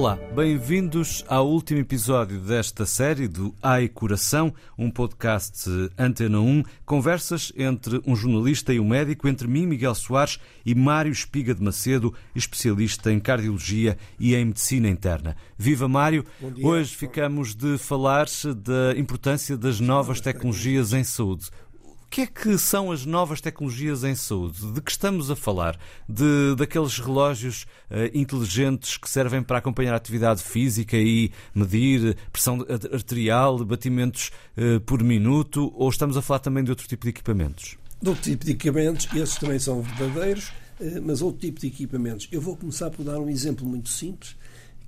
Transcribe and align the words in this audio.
Olá, 0.00 0.18
bem-vindos 0.34 1.22
ao 1.28 1.46
último 1.46 1.78
episódio 1.78 2.40
desta 2.40 2.86
série 2.86 3.28
do 3.28 3.54
Ai 3.62 3.86
Coração, 3.86 4.50
um 4.78 4.90
podcast 4.90 5.68
Antena 5.98 6.40
1, 6.40 6.62
conversas 6.86 7.52
entre 7.54 8.00
um 8.06 8.16
jornalista 8.16 8.72
e 8.72 8.80
um 8.80 8.88
médico, 8.88 9.28
entre 9.28 9.46
mim, 9.46 9.66
Miguel 9.66 9.94
Soares, 9.94 10.40
e 10.64 10.74
Mário 10.74 11.12
Espiga 11.12 11.54
de 11.54 11.62
Macedo, 11.62 12.14
especialista 12.34 13.12
em 13.12 13.20
cardiologia 13.20 13.98
e 14.18 14.34
em 14.34 14.46
medicina 14.46 14.88
interna. 14.88 15.36
Viva 15.58 15.86
Mário! 15.86 16.24
Hoje 16.62 16.96
ficamos 16.96 17.54
de 17.54 17.76
falar 17.76 18.24
da 18.56 18.98
importância 18.98 19.54
das 19.54 19.80
novas 19.80 20.18
tecnologias 20.18 20.94
em 20.94 21.04
saúde. 21.04 21.50
Que 22.10 22.22
é 22.22 22.26
que 22.26 22.58
são 22.58 22.90
as 22.90 23.06
novas 23.06 23.40
tecnologias 23.40 24.02
em 24.02 24.16
saúde? 24.16 24.72
De 24.72 24.80
que 24.80 24.90
estamos 24.90 25.30
a 25.30 25.36
falar? 25.36 25.78
De, 26.08 26.56
daqueles 26.56 26.98
relógios 26.98 27.68
uh, 27.88 28.10
inteligentes 28.12 28.96
que 28.96 29.08
servem 29.08 29.44
para 29.44 29.58
acompanhar 29.58 29.94
a 29.94 29.96
atividade 29.96 30.42
física 30.42 30.96
e 30.96 31.30
medir 31.54 32.16
pressão 32.32 32.66
arterial, 32.92 33.64
batimentos 33.64 34.32
uh, 34.58 34.80
por 34.80 35.04
minuto? 35.04 35.72
Ou 35.76 35.88
estamos 35.88 36.16
a 36.16 36.22
falar 36.22 36.40
também 36.40 36.64
de 36.64 36.72
outro 36.72 36.88
tipo 36.88 37.04
de 37.04 37.10
equipamentos? 37.10 37.76
De 38.02 38.08
outro 38.08 38.24
tipo 38.24 38.44
de 38.44 38.50
equipamentos, 38.50 39.06
esses 39.14 39.36
também 39.36 39.60
são 39.60 39.80
verdadeiros, 39.80 40.48
uh, 40.80 41.00
mas 41.04 41.22
outro 41.22 41.40
tipo 41.40 41.60
de 41.60 41.68
equipamentos. 41.68 42.26
Eu 42.32 42.40
vou 42.40 42.56
começar 42.56 42.90
por 42.90 43.04
dar 43.04 43.20
um 43.20 43.28
exemplo 43.28 43.64
muito 43.64 43.88
simples, 43.88 44.34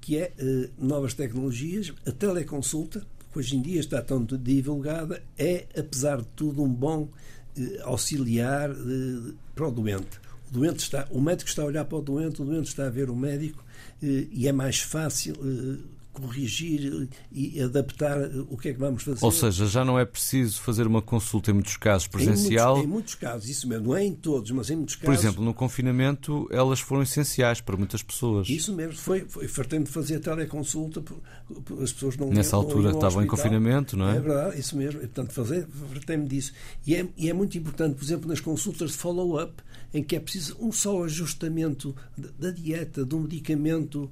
que 0.01 0.19
é 0.19 0.33
novas 0.77 1.15
tecnologias, 1.15 1.93
a 2.05 2.11
teleconsulta, 2.11 3.07
hoje 3.35 3.57
em 3.57 3.63
dia 3.63 3.81
está 3.81 4.03
tão 4.03 4.25
divulgada, 4.25 5.23
é, 5.39 5.67
apesar 5.77 6.19
de 6.19 6.27
tudo, 6.37 6.63
um 6.63 6.73
bom 6.73 7.09
eh, 7.57 7.81
auxiliar 7.83 8.71
eh, 8.71 9.33
para 9.55 9.69
o 9.69 9.71
doente. 9.71 10.21
O, 10.51 10.53
doente 10.53 10.81
está, 10.81 11.07
o 11.11 11.21
médico 11.21 11.49
está 11.49 11.63
a 11.63 11.67
olhar 11.67 11.85
para 11.85 11.99
o 11.99 12.03
doente, 12.03 12.41
o 12.43 12.45
doente 12.45 12.69
está 12.69 12.87
a 12.87 12.91
ver 12.91 13.11
o 13.11 13.17
médico 13.17 13.65
eh, 14.03 14.27
e 14.31 14.49
é 14.49 14.53
mais 14.53 14.81
fácil 14.81 15.35
eh, 15.35 15.79
corrigir 16.13 17.09
e 17.31 17.61
adaptar 17.61 18.19
o 18.49 18.57
que 18.57 18.69
é 18.69 18.73
que 18.73 18.79
vamos 18.79 19.03
fazer. 19.03 19.25
Ou 19.25 19.33
seja, 19.33 19.67
já 19.67 19.85
não 19.85 19.99
é 19.99 20.05
preciso 20.05 20.61
fazer 20.61 20.87
uma 20.87 21.01
consulta 21.01 21.51
em 21.51 21.55
muitos 21.55 21.77
casos 21.77 22.07
presencial. 22.07 22.77
Em 22.77 22.77
muitos, 22.77 22.85
em 22.85 22.93
muitos 22.93 23.15
casos, 23.15 23.49
isso 23.49 23.69
mesmo, 23.69 23.89
não 23.89 23.97
é 23.97 24.05
em 24.05 24.15
todos, 24.15 24.51
mas 24.51 24.71
em 24.71 24.77
muitos 24.77 24.97
casos. 24.97 25.07
Por 25.07 25.15
exemplo, 25.15 25.45
no 25.45 25.55
confinamento, 25.55 26.47
elas 26.51 26.81
foram 26.81 27.03
essenciais 27.03 27.61
para 27.61 27.77
muitas 27.77 28.03
pessoas. 28.03 28.49
Isso 28.49 28.75
mesmo, 28.75 28.95
foi, 28.95 29.25
foi 29.29 29.49
fartando 29.49 29.85
de 29.85 29.91
fazer 29.91 30.21
teleconsulta, 30.21 31.03
as 31.83 31.93
pessoas 31.93 32.17
não 32.17 32.29
Nessa 32.29 32.57
não 32.57 32.65
altura 32.65 32.91
estavam 32.91 33.23
em 33.23 33.27
confinamento, 33.27 33.97
não 33.97 34.09
é? 34.09 34.17
É 34.17 34.21
verdade, 34.21 34.61
isso 34.61 34.77
mesmo, 34.77 35.01
portanto, 35.01 35.33
fazer, 35.33 35.67
fartei-me 35.93 36.27
disso. 36.29 36.53
E 36.87 36.95
é, 36.95 37.07
e 37.17 37.31
é 37.31 37.33
muito 37.33 37.57
importante, 37.57 37.95
por 37.95 38.05
exemplo, 38.05 38.29
nas 38.29 38.41
consultas 38.41 38.93
de 38.93 38.97
follow-up, 38.99 39.55
em 39.93 40.03
que 40.03 40.17
é 40.17 40.21
preciso 40.21 40.57
um 40.61 40.73
só 40.73 41.05
ajustamento 41.05 41.95
da 42.39 42.51
dieta, 42.51 43.05
do 43.05 43.21
medicamento 43.21 44.11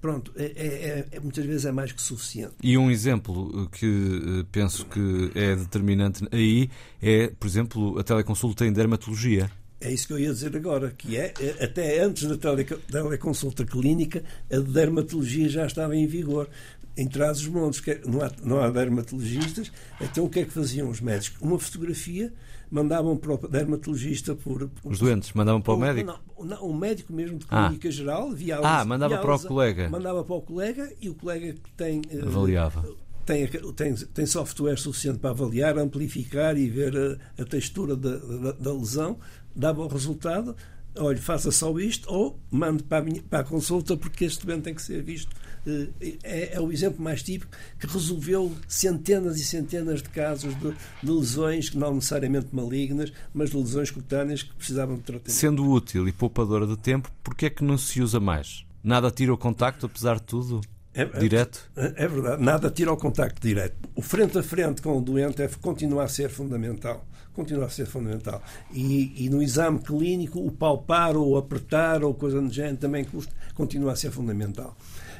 pronto, 0.00 0.32
é, 0.36 0.44
é, 0.44 0.66
é, 0.66 1.06
é, 1.12 1.20
muitas 1.20 1.44
vezes 1.44 1.64
é 1.64 1.72
mais 1.72 1.90
que 1.90 2.00
suficiente. 2.00 2.54
E 2.62 2.78
um 2.78 2.90
exemplo 2.90 3.68
que 3.70 3.86
eh, 3.86 4.46
penso 4.52 4.86
que 4.86 5.32
é 5.34 5.56
determinante 5.56 6.24
aí 6.30 6.70
é, 7.02 7.28
por 7.28 7.46
exemplo, 7.48 7.98
a 7.98 8.04
teleconsulta 8.04 8.64
em 8.64 8.72
dermatologia. 8.72 9.50
É 9.78 9.92
isso 9.92 10.06
que 10.06 10.12
eu 10.14 10.18
ia 10.18 10.32
dizer 10.32 10.56
agora, 10.56 10.90
que 10.96 11.16
é, 11.16 11.34
é 11.38 11.64
até 11.64 12.00
antes 12.00 12.24
da 12.26 12.36
teleconsulta 12.36 13.64
clínica, 13.64 14.24
a 14.50 14.58
dermatologia 14.58 15.48
já 15.48 15.66
estava 15.66 15.94
em 15.94 16.06
vigor. 16.06 16.48
Em 16.96 17.06
Trás-os-Montes, 17.06 17.82
não 18.06 18.22
há, 18.22 18.30
não 18.42 18.60
há 18.60 18.70
dermatologistas, 18.70 19.70
então 20.00 20.24
o 20.24 20.30
que 20.30 20.40
é 20.40 20.44
que 20.44 20.50
faziam 20.50 20.88
os 20.88 21.00
médicos? 21.00 21.40
Uma 21.40 21.58
fotografia 21.58 22.32
mandavam 22.70 23.16
para 23.16 23.34
o 23.34 23.48
dermatologista 23.48 24.34
por, 24.34 24.68
por 24.68 24.92
os 24.92 24.98
doentes 24.98 25.32
mandavam 25.32 25.60
para 25.60 25.74
o 25.74 25.78
médico 25.78 26.18
não, 26.36 26.44
não, 26.44 26.66
o 26.66 26.76
médico 26.76 27.12
mesmo 27.12 27.38
de 27.38 27.46
ah. 27.48 27.68
clínica 27.68 27.86
ah. 27.86 27.90
geral 27.92 28.32
via 28.32 28.58
ah 28.58 28.84
mandava 28.84 29.18
para 29.18 29.36
o 29.36 29.40
colega 29.40 29.88
mandava 29.88 30.24
para 30.24 30.34
o 30.34 30.42
colega 30.42 30.92
e 31.00 31.08
o 31.08 31.14
colega 31.14 31.52
que 31.52 31.70
tem 31.76 32.02
eh, 32.10 32.22
avaliava 32.22 32.84
tem, 33.24 33.46
tem, 33.46 33.94
tem 33.94 34.26
software 34.26 34.78
suficiente 34.78 35.18
para 35.18 35.30
avaliar, 35.30 35.78
amplificar 35.78 36.56
e 36.56 36.68
ver 36.68 36.92
a, 36.96 37.42
a 37.42 37.44
textura 37.44 37.96
da, 37.96 38.16
da, 38.16 38.52
da 38.52 38.72
lesão, 38.72 39.18
dava 39.54 39.82
o 39.82 39.88
resultado 39.88 40.56
olha, 40.98 41.18
faça 41.18 41.50
só 41.50 41.76
isto, 41.78 42.10
ou 42.12 42.38
mande 42.50 42.82
para 42.82 42.98
a, 42.98 43.02
minha, 43.02 43.22
para 43.22 43.40
a 43.40 43.44
consulta, 43.44 43.96
porque 43.96 44.24
este 44.24 44.46
doente 44.46 44.62
tem 44.62 44.74
que 44.74 44.82
ser 44.82 45.02
visto. 45.02 45.34
Eh, 45.66 46.16
é, 46.22 46.54
é, 46.54 46.60
o 46.60 46.70
exemplo 46.70 47.02
mais 47.02 47.22
típico 47.22 47.50
que 47.78 47.86
resolveu 47.86 48.52
centenas 48.68 49.40
e 49.40 49.44
centenas 49.44 50.00
de 50.00 50.08
casos 50.08 50.54
de, 50.54 50.74
de 51.02 51.10
lesões, 51.10 51.74
não 51.74 51.94
necessariamente 51.94 52.48
malignas, 52.52 53.12
mas 53.34 53.50
de 53.50 53.56
lesões 53.56 53.90
cutâneas 53.90 54.42
que 54.42 54.54
precisavam 54.54 54.96
de 54.96 55.02
tratamento. 55.02 55.32
Sendo 55.32 55.68
útil 55.68 56.06
e 56.06 56.12
poupadora 56.12 56.66
de 56.66 56.76
tempo, 56.76 57.10
porquê 57.22 57.46
é 57.46 57.50
que 57.50 57.64
não 57.64 57.76
se 57.76 58.00
usa 58.00 58.20
mais? 58.20 58.64
Nada 58.82 59.10
tira 59.10 59.34
o 59.34 59.38
contacto, 59.38 59.86
apesar 59.86 60.16
de 60.16 60.22
tudo? 60.22 60.60
É, 60.94 61.02
é, 61.02 61.18
direto? 61.18 61.68
É, 61.76 62.04
é, 62.04 62.08
verdade, 62.08 62.42
nada 62.42 62.70
tira 62.70 62.92
o 62.92 62.96
contacto 62.96 63.40
direto. 63.40 63.76
O 63.94 64.00
frente 64.00 64.38
a 64.38 64.42
frente 64.42 64.80
com 64.80 64.96
o 64.96 65.00
doente 65.00 65.42
é, 65.42 65.48
continua 65.60 66.04
a 66.04 66.08
ser 66.08 66.30
fundamental. 66.30 67.04
Continua 67.34 67.66
a 67.66 67.68
ser 67.68 67.84
fundamental. 67.84 68.42
E, 68.72 69.26
e 69.26 69.28
no 69.28 69.42
exame 69.42 69.78
clínico, 69.78 70.38
o 70.38 70.50
palpar 70.50 71.16
ou 71.16 71.36
apertar 71.36 72.02
ou 72.02 72.14
coisa 72.14 72.40
do 72.40 72.50
género 72.50 72.78
também 72.78 73.04
custa, 73.04 73.34
continua 73.56 73.92
a 73.92 73.96
ser 73.96 74.10
fundamental. 74.10 74.76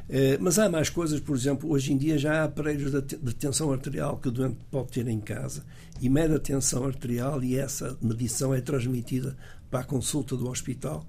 Eh, 0.08 0.38
mas 0.40 0.58
há 0.58 0.68
mais 0.68 0.88
coisas, 0.88 1.18
por 1.18 1.34
exemplo, 1.34 1.70
hoje 1.70 1.92
em 1.92 1.96
dia 1.96 2.16
já 2.16 2.42
há 2.42 2.44
aparelhos 2.44 2.92
de 2.92 3.34
tensão 3.34 3.72
arterial 3.72 4.18
que 4.18 4.28
o 4.28 4.30
doente 4.30 4.58
pode 4.70 4.92
ter 4.92 5.08
em 5.08 5.20
casa 5.20 5.64
e 6.00 6.08
mede 6.08 6.34
a 6.34 6.38
tensão 6.38 6.84
arterial 6.84 7.42
e 7.42 7.56
essa 7.56 7.96
medição 8.00 8.54
é 8.54 8.60
transmitida 8.60 9.36
para 9.68 9.80
a 9.80 9.84
consulta 9.84 10.36
do 10.36 10.48
hospital 10.48 11.04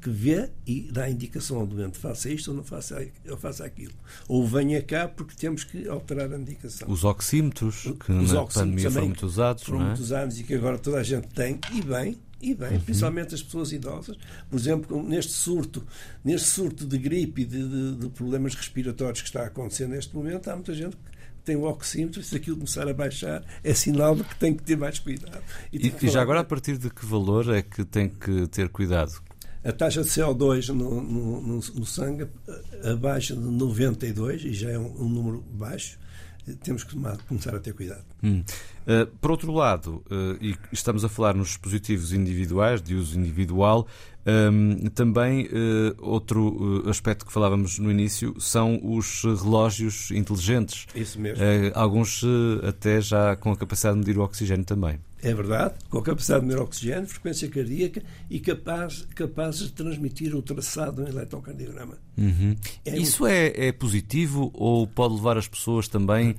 que 0.00 0.10
vê 0.10 0.50
e 0.66 0.90
dá 0.92 1.08
indicação 1.08 1.60
ao 1.60 1.66
doente 1.66 1.96
faça 1.96 2.28
isto 2.28 2.50
ou 2.50 2.56
não 2.58 2.62
faça, 2.62 3.06
ou 3.26 3.38
faça 3.38 3.64
aquilo. 3.64 3.94
Ou 4.28 4.46
venha 4.46 4.82
cá 4.82 5.08
porque 5.08 5.34
temos 5.34 5.64
que 5.64 5.88
alterar 5.88 6.30
a 6.30 6.36
indicação. 6.36 6.90
Os 6.90 7.04
oxímetros, 7.04 7.90
que 8.04 8.12
Os 8.12 8.32
na 8.32 8.44
pandemia 8.44 8.90
foram 8.90 9.06
muito 9.06 9.24
usados. 9.24 9.62
Foram 9.62 9.80
é? 9.80 9.84
muito 9.86 10.00
usados 10.00 10.38
e 10.38 10.42
que 10.42 10.54
agora 10.54 10.76
toda 10.76 10.98
a 10.98 11.02
gente 11.02 11.28
tem, 11.28 11.58
e 11.72 11.80
bem, 11.80 12.18
e 12.50 12.54
bem, 12.54 12.72
uhum. 12.72 12.80
principalmente 12.80 13.34
as 13.34 13.42
pessoas 13.42 13.72
idosas. 13.72 14.16
Por 14.50 14.58
exemplo, 14.58 15.02
neste 15.02 15.32
surto, 15.32 15.84
neste 16.24 16.48
surto 16.48 16.84
de 16.84 16.98
gripe 16.98 17.42
e 17.42 17.44
de, 17.44 17.68
de, 17.68 17.94
de, 17.96 18.08
problemas 18.10 18.54
respiratórios 18.54 19.22
que 19.22 19.28
está 19.28 19.42
a 19.42 19.46
acontecer 19.46 19.88
neste 19.88 20.14
momento, 20.14 20.48
há 20.48 20.54
muita 20.54 20.74
gente 20.74 20.96
que 20.96 21.42
tem 21.44 21.56
o 21.56 21.64
oxímetro 21.64 22.20
e 22.20 22.24
se 22.24 22.36
aquilo 22.36 22.56
começar 22.56 22.88
a 22.88 22.94
baixar 22.94 23.44
é 23.62 23.74
sinal 23.74 24.14
de 24.14 24.24
que 24.24 24.36
tem 24.36 24.54
que 24.54 24.62
ter 24.62 24.76
mais 24.76 24.98
cuidado. 24.98 25.42
E, 25.72 25.88
e, 25.88 25.94
e 26.02 26.08
já 26.08 26.20
agora, 26.22 26.40
a 26.40 26.44
partir 26.44 26.78
de 26.78 26.90
que 26.90 27.04
valor 27.04 27.54
é 27.54 27.62
que 27.62 27.84
tem 27.84 28.08
que 28.08 28.46
ter 28.48 28.68
cuidado? 28.68 29.22
a 29.64 29.72
taxa 29.72 30.02
de 30.02 30.10
CO2 30.10 30.68
no, 30.68 31.00
no, 31.00 31.40
no, 31.40 31.54
no 31.56 31.86
sangue 31.86 32.26
abaixo 32.84 33.34
de 33.34 33.40
92, 33.40 34.44
e 34.44 34.52
já 34.52 34.70
é 34.70 34.78
um, 34.78 35.04
um 35.04 35.08
número 35.08 35.40
baixo, 35.40 35.98
temos 36.62 36.84
que 36.84 36.94
tomar, 36.94 37.16
começar 37.22 37.54
a 37.54 37.60
ter 37.60 37.72
cuidado. 37.72 38.04
Hum. 38.22 38.44
Uh, 38.86 39.06
por 39.18 39.30
outro 39.30 39.52
lado, 39.52 40.04
uh, 40.10 40.36
e 40.40 40.56
estamos 40.72 41.04
a 41.04 41.08
falar 41.08 41.34
nos 41.34 41.48
dispositivos 41.48 42.12
individuais, 42.12 42.82
de 42.82 42.94
uso 42.94 43.18
individual, 43.18 43.86
um, 44.26 44.88
também 44.90 45.46
uh, 45.46 45.48
outro 45.98 46.82
aspecto 46.88 47.26
que 47.26 47.32
falávamos 47.32 47.78
no 47.78 47.90
início 47.90 48.34
são 48.40 48.80
os 48.82 49.22
relógios 49.22 50.10
inteligentes. 50.10 50.86
Isso 50.94 51.20
mesmo. 51.20 51.42
alguns 51.74 52.22
até 52.66 53.00
já 53.00 53.36
com 53.36 53.52
a 53.52 53.56
capacidade 53.56 54.00
de 54.00 54.06
medir 54.06 54.18
o 54.18 54.22
oxigênio 54.22 54.64
também 54.64 54.98
é 55.24 55.32
verdade, 55.32 55.74
com 55.88 55.98
a 55.98 56.02
capacidade 56.02 56.42
de 56.42 56.48
medir 56.48 56.60
oxigênio, 56.60 57.08
frequência 57.08 57.48
cardíaca 57.48 58.02
e 58.28 58.38
capaz, 58.38 59.06
capaz 59.14 59.58
de 59.58 59.72
transmitir 59.72 60.36
o 60.36 60.42
traçado 60.42 61.02
do 61.02 61.08
eletrocardiograma. 61.08 61.96
Uhum. 62.16 62.54
É 62.84 62.96
Isso 62.98 63.26
é, 63.26 63.68
é 63.68 63.72
positivo 63.72 64.50
ou 64.52 64.86
pode 64.86 65.14
levar 65.14 65.38
as 65.38 65.48
pessoas 65.48 65.88
também 65.88 66.36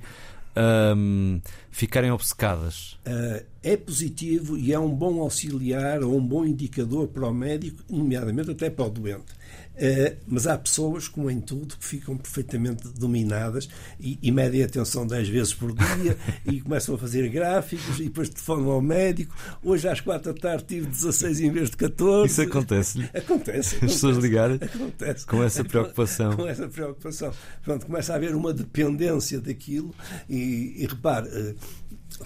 um, 0.56 1.40
ficarem 1.70 2.10
obcecadas? 2.10 2.98
Uh, 3.06 3.44
é 3.62 3.76
positivo 3.76 4.56
e 4.56 4.72
é 4.72 4.78
um 4.78 4.90
bom 4.90 5.20
auxiliar 5.20 6.02
ou 6.02 6.16
um 6.16 6.26
bom 6.26 6.44
indicador 6.44 7.08
para 7.08 7.28
o 7.28 7.34
médico, 7.34 7.82
nomeadamente 7.90 8.50
até 8.50 8.70
para 8.70 8.86
o 8.86 8.90
doente. 8.90 9.34
Uh, 9.76 10.16
mas 10.26 10.46
há 10.46 10.56
pessoas, 10.56 11.06
como 11.06 11.30
em 11.30 11.38
tudo, 11.38 11.76
que 11.76 11.84
ficam 11.84 12.16
perfeitamente 12.16 12.88
dominadas 12.88 13.68
e, 14.00 14.18
e 14.22 14.32
medem 14.32 14.62
a 14.62 14.64
atenção 14.64 15.06
10 15.06 15.28
vezes 15.28 15.52
por 15.52 15.70
dia 15.74 16.16
e 16.50 16.62
começam 16.62 16.94
a 16.94 16.98
fazer 16.98 17.28
gráficos 17.28 18.00
e 18.00 18.04
depois 18.04 18.30
telefonam 18.30 18.70
ao 18.70 18.80
médico. 18.80 19.34
Hoje 19.62 19.86
às 19.86 20.00
4 20.00 20.32
da 20.32 20.40
tarde 20.40 20.64
tive 20.64 20.86
16 20.86 21.40
em 21.40 21.50
vez 21.50 21.70
de 21.70 21.76
14. 21.76 22.32
Isso 22.32 22.40
acontece-lhe? 22.40 23.10
Acontece. 23.12 23.74
As 23.76 23.92
pessoas 23.92 24.16
ligarem 24.16 24.56
acontece. 24.56 25.26
com 25.26 25.44
essa 25.44 25.62
preocupação. 25.62 26.30
Com, 26.30 26.36
com 26.44 26.48
essa 26.48 26.68
preocupação. 26.68 27.32
Pronto, 27.62 27.84
começa 27.84 28.14
a 28.14 28.16
haver 28.16 28.34
uma 28.34 28.54
dependência 28.54 29.40
daquilo 29.42 29.94
e, 30.26 30.74
e 30.78 30.86
repare, 30.86 31.28
uh, 31.28 31.54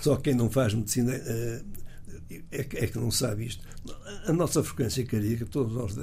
só 0.01 0.15
quem 0.15 0.35
não 0.35 0.49
faz 0.49 0.73
medicina. 0.73 1.15
Uh, 1.17 1.81
é 2.53 2.63
que, 2.63 2.77
é 2.77 2.87
que 2.87 2.99
não 2.99 3.11
sabe 3.11 3.47
isto. 3.47 3.65
A 4.27 4.33
nossa 4.33 4.63
frequência 4.63 5.05
cardíaca, 5.05 5.47
todos 5.47 5.75
nós 5.75 5.97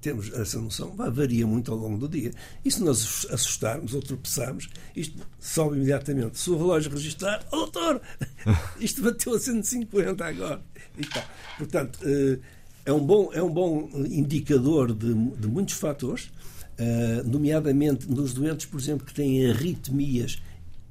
temos 0.00 0.32
essa 0.32 0.60
noção, 0.60 0.94
varia 0.96 1.46
muito 1.46 1.70
ao 1.70 1.78
longo 1.78 1.98
do 1.98 2.08
dia. 2.08 2.32
E 2.64 2.70
se 2.70 2.82
nós 2.82 3.26
assustarmos 3.30 3.94
ou 3.94 4.00
tropeçarmos, 4.00 4.68
isto 4.96 5.20
sobe 5.38 5.76
imediatamente. 5.76 6.38
Se 6.38 6.50
o 6.50 6.56
relógio 6.56 6.90
registrar, 6.90 7.44
oh, 7.52 7.56
doutor, 7.56 8.00
isto 8.80 9.02
bateu 9.02 9.34
a 9.34 9.38
150 9.38 10.24
agora. 10.24 10.62
E 10.98 11.06
tal. 11.06 11.24
Portanto, 11.58 11.98
eh, 12.02 12.38
é 12.84 12.92
um 12.92 13.04
bom, 13.04 13.30
é 13.32 13.42
um 13.42 13.52
bom 13.52 13.90
indicador 13.94 14.94
de, 14.94 15.12
de 15.12 15.48
muitos 15.48 15.74
fatores. 15.74 16.30
uh, 16.78 17.28
nomeadamente 17.28 18.10
nos 18.10 18.32
doentes, 18.32 18.64
por 18.66 18.80
exemplo, 18.80 19.04
que 19.06 19.12
têm 19.12 19.50
arritmias 19.50 20.40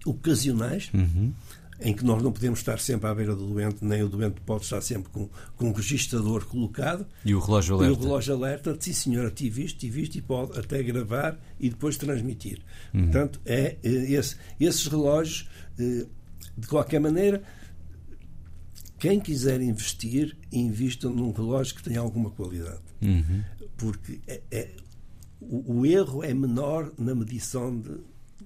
ocasionais. 0.05 0.89
Uhum 0.93 1.33
em 1.81 1.93
que 1.93 2.03
nós 2.03 2.21
não 2.21 2.31
podemos 2.31 2.59
estar 2.59 2.79
sempre 2.79 3.07
à 3.07 3.15
beira 3.15 3.35
do 3.35 3.47
doente, 3.47 3.77
nem 3.83 4.03
o 4.03 4.09
doente 4.09 4.41
pode 4.41 4.63
estar 4.63 4.81
sempre 4.81 5.09
com, 5.11 5.29
com 5.55 5.69
um 5.69 5.71
registrador 5.71 6.45
colocado. 6.45 7.05
E 7.23 7.33
o 7.33 7.39
relógio 7.39 7.75
alerta. 7.75 7.93
E 7.93 7.97
o 7.97 7.99
relógio 8.01 8.35
alerta, 8.35 8.77
sim 8.79 8.93
senhora, 8.93 9.31
tive 9.31 9.63
isto, 9.63 9.79
tive 9.79 10.01
isto, 10.01 10.17
e 10.17 10.21
pode 10.21 10.59
até 10.59 10.83
gravar 10.83 11.39
e 11.59 11.69
depois 11.69 11.97
transmitir. 11.97 12.59
Uhum. 12.93 13.03
Portanto, 13.03 13.39
é, 13.45 13.77
é, 13.81 13.89
esse, 13.89 14.35
esses 14.59 14.85
relógios, 14.87 15.49
eh, 15.79 16.05
de 16.57 16.67
qualquer 16.67 16.99
maneira, 16.99 17.41
quem 18.99 19.19
quiser 19.19 19.61
investir, 19.61 20.35
invista 20.51 21.09
num 21.09 21.31
relógio 21.31 21.75
que 21.75 21.83
tenha 21.83 22.01
alguma 22.01 22.29
qualidade. 22.29 22.81
Uhum. 23.01 23.41
Porque 23.77 24.19
é, 24.27 24.41
é, 24.51 24.69
o, 25.39 25.79
o 25.79 25.85
erro 25.85 26.23
é 26.23 26.33
menor 26.33 26.91
na 26.97 27.15
medição 27.15 27.79
de, 27.79 27.91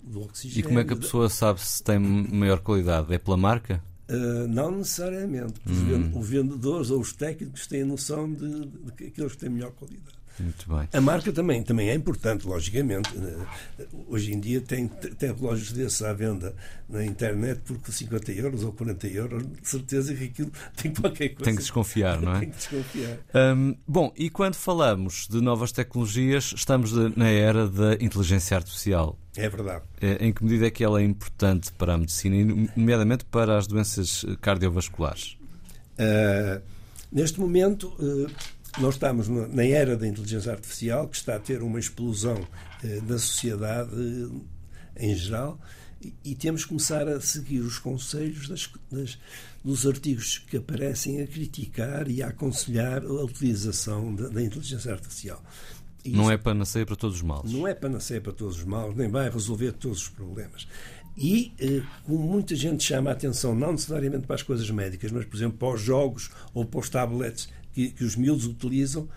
do 0.03 0.21
oxigênio. 0.21 0.59
E 0.59 0.63
como 0.63 0.79
é 0.79 0.83
que 0.83 0.93
a 0.93 0.97
pessoa 0.97 1.29
sabe 1.29 1.61
se 1.61 1.81
tem 1.83 1.99
maior 1.99 2.59
qualidade? 2.59 3.13
É 3.13 3.17
pela 3.17 3.37
marca? 3.37 3.81
Uh, 4.09 4.47
não 4.47 4.71
necessariamente. 4.71 5.53
Hum. 5.65 6.19
Os 6.19 6.27
vendedores 6.27 6.89
ou 6.89 6.99
os 6.99 7.13
técnicos 7.13 7.67
têm 7.67 7.83
a 7.83 7.85
noção 7.85 8.31
de, 8.31 8.65
de 8.65 8.91
que 8.91 9.05
aqueles 9.05 9.31
que 9.31 9.37
têm 9.37 9.49
melhor 9.49 9.71
qualidade. 9.71 10.22
Muito 10.39 10.67
bem. 10.67 10.89
A 10.91 11.01
marca 11.01 11.31
também, 11.31 11.61
também 11.61 11.89
é 11.89 11.93
importante, 11.93 12.47
logicamente. 12.47 13.09
Eh, 13.15 13.85
hoje 14.07 14.33
em 14.33 14.39
dia 14.39 14.61
tem, 14.61 14.87
tem 14.87 15.31
relógios 15.33 15.71
desses 15.71 16.01
à 16.01 16.11
venda 16.11 16.55
na 16.89 17.05
internet 17.05 17.61
por 17.61 17.79
50 17.91 18.31
euros 18.31 18.63
ou 18.63 18.73
40 18.73 19.07
euros. 19.07 19.43
De 19.43 19.67
certeza 19.67 20.13
que 20.15 20.23
aquilo 20.25 20.51
tem 20.75 20.93
qualquer 20.93 21.29
coisa. 21.29 21.43
Tem 21.43 21.55
que 21.55 21.61
desconfiar, 21.61 22.19
não 22.19 22.35
é? 22.35 22.39
tem 22.39 22.49
que 22.49 22.57
desconfiar. 22.57 23.19
Bom, 23.87 24.11
e 24.17 24.29
quando 24.29 24.55
falamos 24.55 25.27
de 25.29 25.39
novas 25.39 25.71
tecnologias, 25.71 26.53
estamos 26.55 26.91
na 27.15 27.29
era 27.29 27.67
da 27.67 27.93
inteligência 27.95 28.57
artificial. 28.57 29.17
É 29.35 29.49
verdade. 29.49 29.83
Eh, 30.01 30.27
em 30.27 30.33
que 30.33 30.43
medida 30.43 30.67
é 30.67 30.71
que 30.71 30.83
ela 30.83 30.99
é 30.99 31.03
importante 31.03 31.71
para 31.73 31.93
a 31.93 31.97
medicina, 31.97 32.69
nomeadamente 32.75 33.25
para 33.25 33.57
as 33.57 33.67
doenças 33.67 34.25
cardiovasculares? 34.41 35.37
Uh, 35.93 36.61
neste 37.11 37.39
momento. 37.39 37.87
Uh, 37.99 38.29
nós 38.79 38.95
estamos 38.95 39.27
na 39.27 39.65
era 39.65 39.95
da 39.95 40.07
inteligência 40.07 40.51
artificial, 40.51 41.07
que 41.07 41.15
está 41.15 41.35
a 41.35 41.39
ter 41.39 41.61
uma 41.61 41.79
explosão 41.79 42.47
eh, 42.83 42.99
da 43.01 43.17
sociedade 43.17 43.91
eh, 44.95 45.07
em 45.09 45.15
geral, 45.15 45.59
e, 46.23 46.35
temos 46.35 46.63
que 46.63 46.69
começar 46.69 47.07
a 47.07 47.21
seguir 47.21 47.59
os 47.59 47.79
conselhos 47.79 48.49
das, 48.49 48.69
das, 48.91 49.17
dos 49.63 49.87
artigos 49.87 50.37
que 50.37 50.57
aparecem 50.57 51.21
a 51.21 51.27
criticar 51.27 52.09
e 52.09 52.21
a 52.21 52.27
aconselhar 52.27 53.05
a 53.05 53.23
utilização 53.23 54.13
da, 54.13 54.27
da 54.27 54.41
inteligência 54.41 54.91
artificial. 54.91 55.41
E 56.03 56.11
não 56.11 56.29
é 56.29 56.37
panaceia 56.37 56.85
para 56.85 56.97
todos 56.97 57.17
os 57.17 57.21
males. 57.21 57.53
Não 57.53 57.65
é 57.65 57.73
panaceia 57.73 58.19
para 58.19 58.33
todos 58.33 58.57
os 58.57 58.65
males, 58.65 58.95
nem 58.97 59.07
vai 59.07 59.29
resolver 59.29 59.71
todos 59.71 59.99
os 59.99 60.09
problemas. 60.09 60.67
E, 61.15 61.53
eh, 61.59 61.81
como 62.03 62.19
muita 62.19 62.55
gente 62.55 62.83
chama 62.83 63.11
a 63.11 63.13
atenção, 63.13 63.55
não 63.55 63.71
necessariamente 63.71 64.25
para 64.25 64.35
as 64.35 64.43
coisas 64.43 64.69
médicas, 64.69 65.11
mas, 65.11 65.23
por 65.25 65.37
exemplo, 65.37 65.57
para 65.57 65.75
os 65.75 65.81
jogos 65.81 66.31
ou 66.53 66.65
para 66.65 66.79
os 66.79 66.89
tablets 66.89 67.47
que, 67.73 67.89
que 67.89 68.03
os 68.03 68.15
miúdos 68.15 68.45
utilizam, 68.45 69.09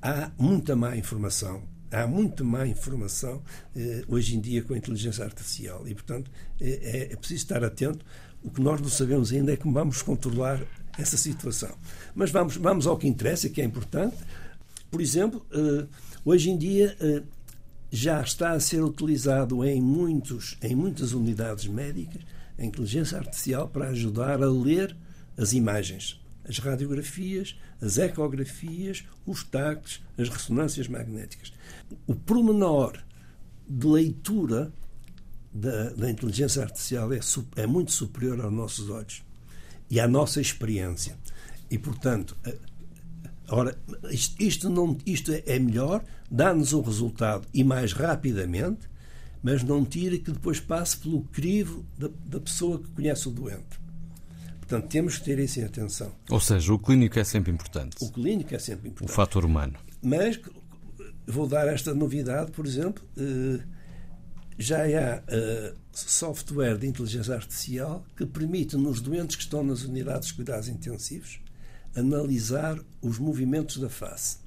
há 0.00 0.30
muita 0.38 0.76
má 0.76 0.96
informação. 0.96 1.62
Há 1.90 2.06
muita 2.06 2.42
má 2.42 2.66
informação 2.66 3.42
eh, 3.74 4.02
hoje 4.08 4.36
em 4.36 4.40
dia 4.40 4.62
com 4.62 4.74
a 4.74 4.76
inteligência 4.76 5.24
artificial 5.24 5.86
e, 5.86 5.94
portanto, 5.94 6.30
é, 6.60 7.12
é 7.12 7.16
preciso 7.16 7.44
estar 7.44 7.62
atento. 7.62 8.04
O 8.42 8.50
que 8.50 8.60
nós 8.60 8.80
não 8.80 8.88
sabemos 8.88 9.32
ainda 9.32 9.52
é 9.52 9.56
como 9.56 9.74
vamos 9.74 10.02
controlar 10.02 10.60
essa 10.98 11.16
situação. 11.16 11.74
Mas 12.14 12.30
vamos, 12.30 12.56
vamos 12.56 12.86
ao 12.86 12.98
que 12.98 13.06
interessa, 13.06 13.48
que 13.48 13.60
é 13.60 13.64
importante. 13.64 14.16
Por 14.90 15.00
exemplo, 15.00 15.46
eh, 15.52 15.86
hoje 16.24 16.50
em 16.50 16.58
dia 16.58 16.96
eh, 17.00 17.22
já 17.90 18.20
está 18.20 18.50
a 18.50 18.60
ser 18.60 18.82
utilizado 18.82 19.64
em, 19.64 19.80
muitos, 19.80 20.56
em 20.62 20.74
muitas 20.74 21.12
unidades 21.12 21.66
médicas 21.66 22.22
a 22.58 22.64
inteligência 22.64 23.18
artificial 23.18 23.68
para 23.68 23.88
ajudar 23.88 24.42
a 24.42 24.50
ler 24.50 24.96
as 25.36 25.52
imagens 25.52 26.23
as 26.48 26.58
radiografias, 26.58 27.58
as 27.80 27.98
ecografias, 27.98 29.04
os 29.26 29.44
taques, 29.44 30.02
as 30.18 30.28
ressonâncias 30.28 30.88
magnéticas. 30.88 31.52
O 32.06 32.14
promenor 32.14 32.98
de 33.68 33.86
leitura 33.86 34.72
da, 35.52 35.90
da 35.90 36.10
inteligência 36.10 36.62
artificial 36.62 37.12
é, 37.12 37.20
é, 37.56 37.66
muito 37.66 37.92
superior 37.92 38.40
aos 38.40 38.52
nossos 38.52 38.90
olhos 38.90 39.22
e 39.88 40.00
à 40.00 40.08
nossa 40.08 40.40
experiência. 40.40 41.16
E, 41.70 41.78
portanto, 41.78 42.36
ora, 43.48 43.78
isto, 44.10 44.42
isto, 44.42 44.70
não, 44.70 44.98
isto 45.06 45.32
é 45.32 45.58
melhor, 45.58 46.04
dá-nos 46.30 46.72
o 46.72 46.80
resultado 46.80 47.46
e 47.54 47.62
mais 47.62 47.92
rapidamente, 47.92 48.88
mas 49.42 49.62
não 49.62 49.84
tira 49.84 50.18
que 50.18 50.32
depois 50.32 50.58
passe 50.58 50.96
pelo 50.96 51.22
crivo 51.24 51.84
da, 51.96 52.08
da 52.26 52.40
pessoa 52.40 52.78
que 52.78 52.90
conhece 52.90 53.28
o 53.28 53.30
doente. 53.30 53.83
Portanto, 54.66 54.88
temos 54.88 55.18
que 55.18 55.24
ter 55.24 55.38
isso 55.38 55.60
em 55.60 55.64
atenção. 55.64 56.10
Ou 56.30 56.40
seja, 56.40 56.72
o 56.72 56.78
clínico 56.78 57.18
é 57.18 57.24
sempre 57.24 57.52
importante. 57.52 57.96
O 58.00 58.10
clínico 58.10 58.54
é 58.54 58.58
sempre 58.58 58.88
importante. 58.88 59.10
O 59.10 59.14
fator 59.14 59.44
humano. 59.44 59.74
Mas 60.02 60.40
vou 61.26 61.46
dar 61.46 61.68
esta 61.68 61.94
novidade, 61.94 62.50
por 62.50 62.66
exemplo, 62.66 63.04
eh, 63.16 63.62
já 64.58 64.84
há 64.84 65.22
eh, 65.28 65.74
software 65.92 66.78
de 66.78 66.86
inteligência 66.86 67.34
artificial 67.34 68.06
que 68.16 68.24
permite 68.24 68.76
nos 68.76 69.02
doentes 69.02 69.36
que 69.36 69.42
estão 69.42 69.62
nas 69.62 69.82
unidades 69.82 70.28
de 70.28 70.34
cuidados 70.34 70.68
intensivos 70.68 71.40
analisar 71.94 72.78
os 73.00 73.18
movimentos 73.18 73.76
da 73.76 73.88
face. 73.88 74.38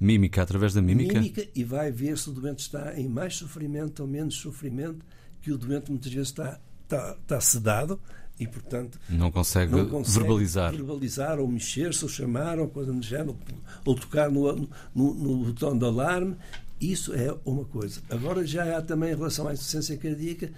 Mímica, 0.00 0.42
através 0.42 0.74
da 0.74 0.82
mímica? 0.82 1.14
Mímica 1.14 1.46
e 1.54 1.62
vai 1.62 1.92
ver 1.92 2.18
se 2.18 2.30
o 2.30 2.32
doente 2.32 2.60
está 2.60 2.98
em 2.98 3.08
mais 3.08 3.36
sofrimento 3.36 4.00
ou 4.00 4.08
menos 4.08 4.34
sofrimento, 4.36 5.04
que 5.40 5.52
o 5.52 5.58
doente 5.58 5.90
muitas 5.90 6.12
vezes 6.12 6.28
está, 6.28 6.58
está, 6.82 7.16
está 7.20 7.40
sedado 7.40 8.00
e, 8.38 8.46
portanto, 8.46 8.98
não 9.08 9.30
consegue, 9.30 9.72
não 9.72 9.88
consegue 9.88 10.18
verbalizar. 10.18 10.72
verbalizar 10.72 11.38
ou 11.38 11.46
mexer-se 11.46 12.02
ou 12.02 12.10
chamar 12.10 12.58
ou 12.58 12.68
coisa 12.68 12.92
do 12.92 13.02
género, 13.02 13.36
ou 13.84 13.94
tocar 13.94 14.30
no, 14.30 14.52
no, 14.94 15.14
no, 15.14 15.44
botão 15.44 15.76
de 15.76 15.84
alarme. 15.84 16.36
Isso 16.80 17.14
é 17.14 17.34
uma 17.44 17.64
coisa. 17.64 18.00
Agora 18.10 18.44
já 18.44 18.76
há 18.76 18.82
também 18.82 19.12
em 19.12 19.16
relação 19.16 19.46
à 19.46 19.52
insuficiência 19.52 19.96
cardíaca 19.96 20.50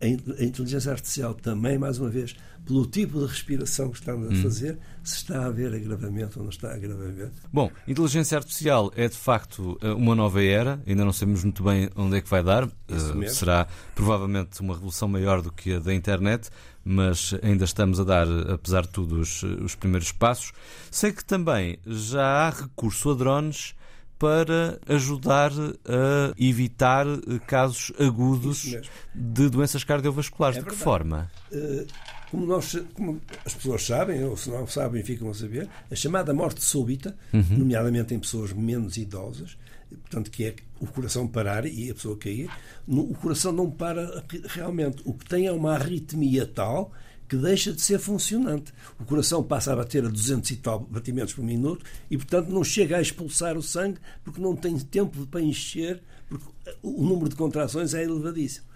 a 0.00 0.42
inteligência 0.42 0.92
artificial 0.92 1.34
também, 1.34 1.76
mais 1.78 1.98
uma 1.98 2.08
vez, 2.08 2.34
pelo 2.64 2.86
tipo 2.86 3.18
de 3.20 3.26
respiração 3.26 3.90
que 3.90 3.98
estamos 3.98 4.30
a 4.30 4.32
hum. 4.32 4.42
fazer, 4.42 4.78
se 5.02 5.16
está 5.16 5.42
a 5.42 5.46
haver 5.46 5.74
agravamento 5.74 6.38
ou 6.38 6.44
não 6.44 6.50
está 6.50 6.68
a 6.68 6.74
agravamento. 6.74 7.32
Bom, 7.52 7.70
inteligência 7.86 8.38
artificial 8.38 8.92
é 8.96 9.08
de 9.08 9.16
facto 9.16 9.78
eh, 9.82 9.90
uma 9.92 10.14
nova 10.14 10.42
era, 10.42 10.80
ainda 10.86 11.04
não 11.04 11.12
sabemos 11.12 11.44
muito 11.44 11.62
bem 11.62 11.90
onde 11.96 12.16
é 12.16 12.20
que 12.20 12.28
vai 12.28 12.42
dar. 12.42 12.64
Uh, 12.64 13.28
será 13.28 13.66
provavelmente 13.94 14.60
uma 14.60 14.74
revolução 14.74 15.08
maior 15.08 15.42
do 15.42 15.52
que 15.52 15.74
a 15.74 15.78
da 15.78 15.92
internet, 15.92 16.48
mas 16.84 17.34
ainda 17.42 17.64
estamos 17.64 18.00
a 18.00 18.04
dar, 18.04 18.26
apesar 18.50 18.82
de 18.82 18.88
tudo, 18.88 19.20
os, 19.20 19.42
os 19.42 19.74
primeiros 19.74 20.12
passos. 20.12 20.52
Sei 20.90 21.12
que 21.12 21.24
também 21.24 21.78
já 21.86 22.24
há 22.24 22.50
recurso 22.50 23.10
a 23.10 23.14
drones 23.14 23.74
para 24.20 24.78
ajudar 24.86 25.50
a 25.50 26.34
evitar 26.38 27.06
casos 27.46 27.90
agudos 27.98 28.76
de 29.14 29.48
doenças 29.48 29.82
cardiovasculares. 29.82 30.58
É 30.58 30.60
de 30.60 30.68
que 30.68 30.76
forma? 30.76 31.30
Uh, 31.50 31.86
como, 32.30 32.44
nós, 32.44 32.76
como, 32.92 33.18
as 33.46 33.54
pessoas 33.54 33.82
sabem, 33.82 34.22
ou 34.22 34.36
se 34.36 34.50
não 34.50 34.66
sabem, 34.66 35.02
ficam 35.02 35.30
a 35.30 35.34
saber, 35.34 35.66
a 35.90 35.96
chamada 35.96 36.34
morte 36.34 36.62
súbita, 36.62 37.16
uhum. 37.32 37.44
nomeadamente 37.48 38.12
em 38.12 38.18
pessoas 38.18 38.52
menos 38.52 38.98
idosas, 38.98 39.56
portanto, 39.88 40.30
que 40.30 40.44
é 40.44 40.54
o 40.78 40.86
coração 40.86 41.26
parar 41.26 41.64
e 41.64 41.90
a 41.90 41.94
pessoa 41.94 42.14
cair, 42.18 42.50
o 42.86 43.14
coração 43.14 43.52
não 43.52 43.70
para 43.70 44.22
realmente. 44.48 45.00
O 45.06 45.14
que 45.14 45.24
tem 45.24 45.46
é 45.46 45.52
uma 45.52 45.72
arritmia 45.72 46.46
tal 46.46 46.92
que 47.30 47.36
deixa 47.36 47.72
de 47.72 47.80
ser 47.80 48.00
funcionante. 48.00 48.74
O 48.98 49.04
coração 49.04 49.40
passa 49.40 49.72
a 49.72 49.76
bater 49.76 50.04
a 50.04 50.08
200 50.08 50.50
e 50.50 50.56
tal 50.56 50.80
batimentos 50.80 51.32
por 51.32 51.44
minuto 51.44 51.86
e, 52.10 52.16
portanto, 52.16 52.48
não 52.48 52.64
chega 52.64 52.96
a 52.96 53.00
expulsar 53.00 53.56
o 53.56 53.62
sangue 53.62 54.00
porque 54.24 54.40
não 54.40 54.56
tem 54.56 54.76
tempo 54.76 55.24
para 55.28 55.40
encher, 55.40 56.02
porque 56.28 56.44
o 56.82 57.04
número 57.04 57.28
de 57.28 57.36
contrações 57.36 57.94
é 57.94 58.02
elevadíssimo. 58.02 58.66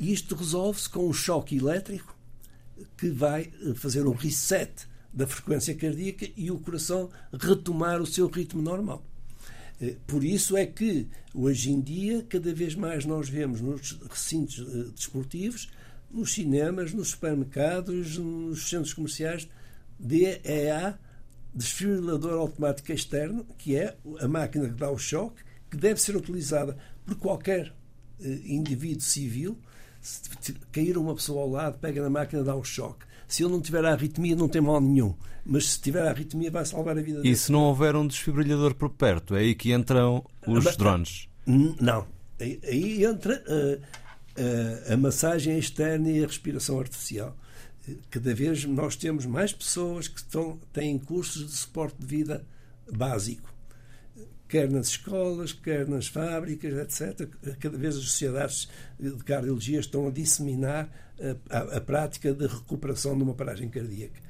E 0.00 0.12
isto 0.12 0.34
resolve-se 0.34 0.88
com 0.88 1.08
um 1.08 1.12
choque 1.12 1.56
elétrico 1.56 2.18
que 2.96 3.08
vai 3.08 3.52
eh, 3.64 3.74
fazer 3.74 4.04
um 4.04 4.14
reset 4.14 4.72
da 5.14 5.24
frequência 5.24 5.72
cardíaca 5.72 6.28
e 6.36 6.50
o 6.50 6.58
coração 6.58 7.08
retomar 7.32 8.02
o 8.02 8.06
seu 8.06 8.26
ritmo 8.26 8.60
normal. 8.60 9.06
Eh, 9.80 9.94
por 10.08 10.24
isso 10.24 10.56
é 10.56 10.66
que, 10.66 11.06
hoje 11.32 11.70
em 11.70 11.80
dia, 11.80 12.26
cada 12.28 12.52
vez 12.52 12.74
mais 12.74 13.04
nós 13.04 13.28
vemos 13.28 13.60
nos 13.60 13.96
recintos 14.10 14.58
eh, 14.58 14.90
desportivos 14.92 15.70
nos 16.12 16.32
cinemas, 16.32 16.92
nos 16.92 17.08
supermercados, 17.08 18.18
nos 18.18 18.68
centros 18.68 18.92
comerciais, 18.92 19.48
DEA, 19.98 20.98
desfibrilador 21.54 22.34
automático 22.34 22.92
externo, 22.92 23.46
que 23.58 23.76
é 23.76 23.96
a 24.20 24.28
máquina 24.28 24.68
que 24.68 24.74
dá 24.74 24.90
o 24.90 24.98
choque, 24.98 25.42
que 25.70 25.76
deve 25.76 26.00
ser 26.00 26.16
utilizada 26.16 26.76
por 27.04 27.16
qualquer 27.16 27.72
eh, 28.20 28.40
indivíduo 28.44 29.00
civil 29.02 29.58
Se 30.00 30.22
cair 30.72 30.98
uma 30.98 31.14
pessoa 31.14 31.42
ao 31.42 31.48
lado, 31.50 31.78
pega 31.78 32.02
na 32.02 32.10
máquina, 32.10 32.42
dá 32.42 32.56
um 32.56 32.64
choque. 32.64 33.06
Se 33.28 33.42
ele 33.44 33.52
não 33.52 33.60
tiver 33.60 33.84
a 33.84 33.92
arritmia, 33.92 34.34
não 34.36 34.48
tem 34.48 34.60
mal 34.60 34.80
nenhum. 34.80 35.14
Mas 35.46 35.70
se 35.70 35.80
tiver 35.80 36.02
a 36.06 36.10
arritmia, 36.10 36.50
vai 36.50 36.64
salvar 36.66 36.98
a 36.98 37.00
vida 37.02 37.20
dele. 37.22 37.32
E 37.32 37.36
se 37.36 37.50
não 37.50 37.60
houver 37.60 37.94
um 37.96 38.06
desfibrilhador 38.06 38.74
por 38.74 38.90
perto, 38.90 39.34
é 39.36 39.40
aí 39.40 39.54
que 39.54 39.72
entram 39.72 40.24
os 40.46 40.64
Mas- 40.64 40.76
drones. 40.76 41.28
Não. 41.46 42.06
Aí, 42.40 43.04
entra 43.04 43.42
a, 43.46 44.01
a- 44.92 44.96
massagem 44.96 45.58
externa 45.58 46.10
e 46.10 46.22
a 46.22 46.26
respiração 46.26 46.78
artificial. 46.78 47.36
Cada 48.10 48.34
vez 48.34 48.64
nós 48.64 48.94
temos 48.96 49.26
mais 49.26 49.52
pessoas 49.52 50.06
que 50.08 50.18
estão, 50.18 50.58
têm 50.72 50.98
cursos 50.98 51.46
de 51.50 51.56
suporte 51.56 51.96
de 51.98 52.06
vida 52.06 52.46
básico. 52.92 53.52
Quer 54.48 54.70
nas 54.70 54.88
escolas, 54.88 55.52
quer 55.52 55.88
nas 55.88 56.06
fábricas, 56.06 56.74
etc. 57.00 57.28
Cada 57.58 57.76
vez 57.78 57.96
as 57.96 58.02
sociedades 58.04 58.68
de 59.00 59.10
cardiologia 59.24 59.80
estão 59.80 60.06
a 60.06 60.10
disseminar 60.10 60.90
a, 61.50 61.56
a- 61.58 61.76
a 61.78 61.80
prática 61.80 62.32
de 62.34 62.46
recuperação 62.46 63.16
de 63.16 63.22
uma 63.22 63.34
paragem 63.34 63.68
cardíaca. 63.68 64.20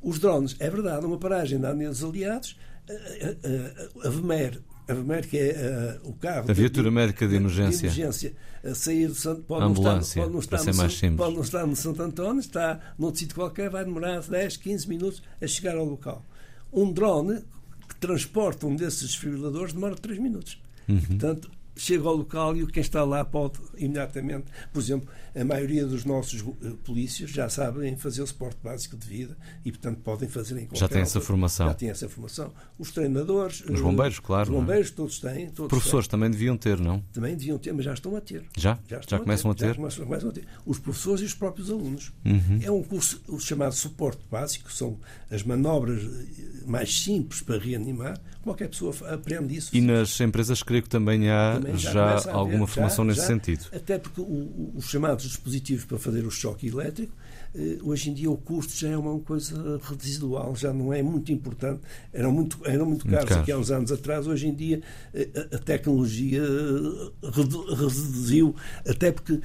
Os 0.00 0.18
drones, 0.18 0.56
é 0.58 0.68
verdade, 0.68 1.06
uma 1.06 1.18
paragem 1.18 1.58
de 1.60 1.66
Unidos 1.66 2.04
Aliados, 2.04 2.58
a, 2.88 2.92
a, 2.92 4.04
a, 4.04 4.08
a 4.08 4.10
VMER, 4.10 4.60
a 4.92 4.94
VMER 4.94 5.28
que 5.28 5.38
é 5.38 5.50
eh, 5.50 6.00
o 6.04 6.12
carro 6.12 6.50
A 6.50 6.54
viatura 6.54 6.90
médica 6.90 7.26
de 7.26 7.34
emergência. 7.36 7.90
de 7.90 8.00
emergência 8.00 8.34
a 8.64 8.74
sair 8.74 9.08
de 9.08 9.14
Santo 9.14 9.42
pode 9.42 9.64
Ambulância, 9.64 10.26
não 10.26 10.38
estar, 10.38 10.56
pode 10.58 10.76
não 10.76 10.78
estar 10.78 11.10
no. 11.10 11.16
Pode 11.16 11.34
não 11.34 11.42
estar 11.42 11.66
no 11.66 11.76
Santo 11.76 12.02
António, 12.02 12.40
está 12.40 12.94
num 12.98 13.14
sítio 13.14 13.34
qualquer, 13.34 13.68
vai 13.68 13.84
demorar 13.84 14.20
10, 14.20 14.56
15 14.56 14.88
minutos 14.88 15.22
a 15.40 15.46
chegar 15.46 15.76
ao 15.76 15.84
local. 15.84 16.24
Um 16.72 16.92
drone 16.92 17.42
que 17.88 17.96
transporta 17.96 18.66
um 18.66 18.76
desses 18.76 19.02
desfibriladores 19.02 19.72
demora 19.72 19.96
3 19.96 20.18
minutos. 20.18 20.62
Uhum. 20.88 21.00
Portanto, 21.00 21.50
chega 21.76 22.06
ao 22.06 22.14
local 22.16 22.56
e 22.56 22.66
quem 22.66 22.80
está 22.80 23.02
lá 23.04 23.24
pode 23.24 23.58
imediatamente, 23.76 24.44
por 24.72 24.80
exemplo, 24.80 25.08
a 25.34 25.44
maioria 25.44 25.86
dos 25.86 26.04
nossos 26.04 26.40
eh, 26.62 26.70
polícias 26.84 27.30
já 27.30 27.48
sabem 27.48 27.96
fazer 27.96 28.22
o 28.22 28.26
suporte 28.26 28.58
básico 28.62 28.96
de 28.96 29.06
vida 29.06 29.36
e, 29.64 29.70
portanto, 29.70 30.00
podem 30.04 30.28
fazer 30.28 30.54
em 30.56 30.66
qualquer 30.66 30.78
Já 30.78 30.88
têm 30.88 31.02
essa 31.02 31.18
altura. 31.18 31.26
formação. 31.26 31.66
Já 31.68 31.74
têm 31.74 31.90
essa 31.90 32.08
formação. 32.08 32.52
Os 32.78 32.90
treinadores, 32.90 33.60
Os 33.62 33.80
eh, 33.80 33.82
bombeiros, 33.82 34.18
claro, 34.18 34.50
Os 34.50 34.56
é? 34.56 34.60
bombeiros, 34.60 34.90
todos 34.90 35.18
têm. 35.18 35.48
Todos 35.50 35.70
Professores 35.70 36.06
também 36.06 36.30
deviam 36.30 36.56
ter, 36.56 36.78
não? 36.78 36.98
têm. 37.00 37.04
também 37.12 37.36
deviam 37.36 37.58
ter, 37.58 37.72
mas 37.72 37.84
já 37.84 37.94
estão 37.94 38.14
a 38.16 38.20
ter. 38.20 38.44
Já? 38.56 38.78
Já, 38.86 39.00
Já, 39.08 39.18
começam 39.18 39.50
a 39.50 39.54
ter? 39.54 39.68
Já 39.68 39.74
começam, 39.74 40.28
a 40.28 40.32
ter. 40.32 40.46
Os 40.66 40.78
professores 40.78 41.22
e 41.22 41.24
os 41.24 41.34
próprios 41.34 41.70
alunos. 41.70 42.12
Uhum. 42.24 42.58
É 42.62 42.70
um 42.70 42.82
curso 42.82 43.20
o 43.28 43.40
chamado 43.40 43.74
suporte 43.74 44.20
básico, 44.30 44.70
são 44.70 44.98
as 45.30 45.42
manobras 45.42 46.02
eh, 46.02 46.66
mais 46.66 47.02
simples 47.02 47.40
para 47.40 47.58
reanimar. 47.58 48.20
Qualquer 48.42 48.68
pessoa 48.68 48.94
aprende 49.08 49.56
isso. 49.56 49.70
E 49.74 49.80
nas 49.80 50.20
empresas 50.20 50.62
creio 50.62 50.82
que 50.82 50.88
também 50.88 51.30
há 51.30 51.54
Também 51.54 51.71
já, 51.78 52.18
haver, 52.18 52.30
alguma 52.32 52.66
já- 52.66 52.72
formação 52.72 53.04
nesse 53.04 53.20
já, 53.20 53.26
sentido. 53.26 53.66
Até 53.72 53.98
porque 53.98 54.20
o- 54.20 54.72
os 54.74 54.84
chamados 54.86 55.24
dispositivos 55.24 55.84
para 55.84 55.98
fazer 55.98 56.24
o 56.26 56.30
choque 56.30 56.66
elétrico, 56.68 57.12
eh, 57.54 57.78
hoje 57.82 58.10
em 58.10 58.14
dia 58.14 58.30
o 58.30 58.36
custo 58.36 58.74
já 58.76 58.88
é 58.88 58.96
uma 58.96 59.18
coisa 59.20 59.80
residual, 59.82 60.54
já 60.56 60.72
não 60.72 60.92
é 60.92 61.02
muito 61.02 61.30
importante. 61.32 61.80
Eram 62.12 62.32
muito, 62.32 62.58
eram 62.64 62.86
muito 62.86 63.06
caros 63.06 63.28
caros. 63.28 63.42
aqui 63.42 63.52
há 63.52 63.58
uns 63.58 63.70
anos 63.70 63.92
atrás, 63.92 64.26
hoje 64.26 64.46
em 64.48 64.54
dia 64.54 64.80
eh, 65.14 65.28
a, 65.52 65.56
a 65.56 65.58
tecnologia 65.58 66.42
eh, 66.42 67.30
redu- 67.34 67.74
reduziu, 67.74 68.54
até 68.86 69.10
porque 69.12 69.40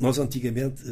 nós 0.00 0.18
antigamente. 0.18 0.82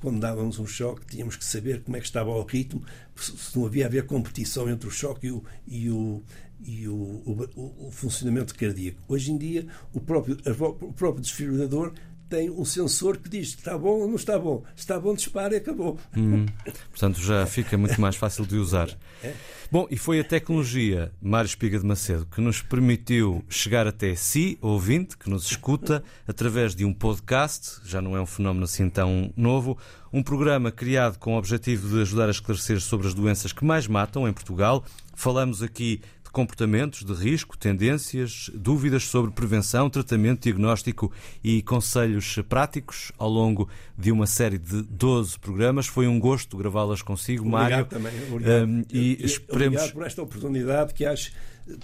Quando 0.00 0.18
dávamos 0.20 0.58
um 0.58 0.66
choque, 0.66 1.06
tínhamos 1.06 1.36
que 1.36 1.44
saber 1.44 1.82
como 1.82 1.96
é 1.96 2.00
que 2.00 2.06
estava 2.06 2.30
o 2.30 2.42
ritmo, 2.42 2.82
se 3.16 3.56
não 3.56 3.66
havia 3.66 3.86
haver 3.86 4.06
competição 4.06 4.68
entre 4.68 4.88
o 4.88 4.90
choque 4.90 5.26
e 5.26 5.30
o, 5.30 5.42
e 5.66 5.90
o, 5.90 6.22
e 6.64 6.88
o, 6.88 6.94
o- 6.94 7.86
o 7.88 7.90
funcionamento 7.90 8.54
cardíaco. 8.54 8.98
Hoje 9.08 9.30
em 9.32 9.38
dia, 9.38 9.66
o 9.92 10.00
próprio, 10.00 10.36
o 10.80 10.92
próprio 10.92 11.22
desfibrilador 11.22 11.92
tem 12.30 12.48
um 12.48 12.64
sensor 12.64 13.18
que 13.18 13.28
diz 13.28 13.48
está 13.48 13.76
bom 13.76 14.00
ou 14.00 14.08
não 14.08 14.14
está 14.14 14.38
bom. 14.38 14.62
Se 14.76 14.82
está 14.82 14.98
bom, 14.98 15.14
dispara 15.14 15.52
e 15.52 15.56
acabou. 15.56 15.98
Hum, 16.16 16.46
portanto, 16.90 17.20
já 17.20 17.44
fica 17.44 17.76
muito 17.76 18.00
mais 18.00 18.14
fácil 18.14 18.46
de 18.46 18.56
usar. 18.56 18.88
É. 19.22 19.34
Bom, 19.70 19.86
e 19.90 19.96
foi 19.96 20.20
a 20.20 20.24
tecnologia, 20.24 21.12
Mário 21.20 21.46
Espiga 21.46 21.78
de 21.78 21.84
Macedo, 21.84 22.26
que 22.26 22.40
nos 22.40 22.62
permitiu 22.62 23.44
chegar 23.48 23.86
até 23.86 24.14
si, 24.14 24.58
ouvinte, 24.60 25.16
que 25.16 25.28
nos 25.28 25.44
escuta, 25.44 26.02
através 26.26 26.74
de 26.74 26.84
um 26.84 26.92
podcast, 26.92 27.80
já 27.84 28.00
não 28.00 28.16
é 28.16 28.20
um 28.20 28.26
fenómeno 28.26 28.64
assim 28.64 28.88
tão 28.88 29.32
novo, 29.36 29.76
um 30.12 30.22
programa 30.22 30.72
criado 30.72 31.18
com 31.18 31.34
o 31.34 31.38
objetivo 31.38 31.88
de 31.88 32.02
ajudar 32.02 32.28
a 32.28 32.32
esclarecer 32.32 32.80
sobre 32.80 33.06
as 33.06 33.14
doenças 33.14 33.52
que 33.52 33.64
mais 33.64 33.86
matam 33.86 34.28
em 34.28 34.32
Portugal. 34.32 34.84
Falamos 35.14 35.62
aqui 35.62 36.00
de 36.30 36.32
comportamentos 36.32 37.04
de 37.04 37.12
risco, 37.12 37.58
tendências, 37.58 38.50
dúvidas 38.54 39.02
sobre 39.04 39.32
prevenção, 39.32 39.90
tratamento, 39.90 40.44
diagnóstico 40.44 41.12
e 41.42 41.60
conselhos 41.62 42.38
práticos 42.48 43.10
ao 43.18 43.28
longo 43.28 43.68
de 43.98 44.12
uma 44.12 44.26
série 44.26 44.56
de 44.56 44.82
12 44.82 45.38
programas. 45.40 45.88
Foi 45.88 46.06
um 46.06 46.20
gosto 46.20 46.56
gravá-las 46.56 47.02
consigo, 47.02 47.44
Mário. 47.44 47.80
Obrigado 47.80 47.88
também. 47.88 48.32
Obrigado. 48.32 48.68
Um, 48.68 48.84
e 48.92 49.24
esperemos. 49.24 49.80
Obrigado 49.80 49.92
por 49.92 50.06
esta 50.06 50.22
oportunidade 50.22 50.94
que 50.94 51.04
acho, 51.04 51.32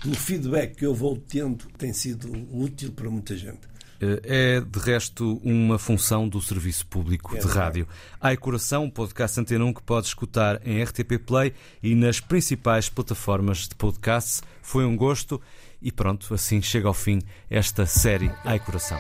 pelo 0.01 0.15
feedback 0.15 0.77
que 0.77 0.87
eu 0.87 0.95
vou 0.95 1.17
tendo, 1.17 1.67
tem 1.77 1.93
sido 1.93 2.31
útil 2.53 2.93
para 2.93 3.11
muita 3.11 3.37
gente. 3.37 3.76
É, 4.01 4.61
de 4.61 4.79
resto, 4.79 5.41
uma 5.43 5.79
função 5.79 6.29
do 6.29 6.41
Serviço 6.41 6.87
Público 6.87 7.37
É 7.37 7.41
de. 7.41 7.47
Rádio. 7.47 7.89
Ai 8.21 8.37
Coração, 8.37 8.85
um 8.85 8.91
podcast 8.91 9.41
Antena 9.41 9.65
1 9.65 9.75
que 9.75 9.83
pode 9.83 10.07
escutar 10.07 10.61
em 10.67 10.83
RTP 10.83 11.19
Play 11.25 11.55
e 11.83 11.95
nas 11.95 12.21
principais 12.21 12.89
plataformas 12.89 13.69
de 13.69 13.75
podcasts. 13.75 14.43
Foi 14.63 14.85
um 14.85 14.97
gosto 14.97 15.41
e 15.81 15.93
pronto, 15.93 16.33
assim 16.35 16.61
chega 16.61 16.89
ao 16.89 16.95
fim 16.95 17.21
esta 17.51 17.87
série 17.87 18.31
Ai 18.45 18.59
Coração. 18.59 18.99